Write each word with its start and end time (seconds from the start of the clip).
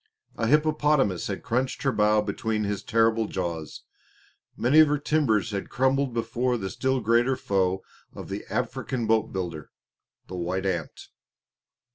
A 0.35 0.47
hippopotamus 0.47 1.27
had 1.27 1.43
crunched 1.43 1.83
her 1.83 1.91
bow 1.91 2.23
between 2.23 2.63
his 2.63 2.81
terrible 2.81 3.27
jaws. 3.27 3.83
Many 4.57 4.79
of 4.79 4.87
her 4.87 4.97
timbers 4.97 5.51
had 5.51 5.69
crumbled 5.69 6.11
before 6.11 6.57
the 6.57 6.71
still 6.71 7.01
greater 7.01 7.35
foe 7.35 7.83
of 8.11 8.27
the 8.27 8.43
African 8.49 9.05
boat 9.05 9.31
builder 9.31 9.69
the 10.25 10.35
white 10.37 10.65
ant. 10.65 11.09